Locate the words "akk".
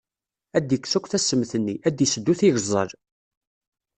0.97-1.05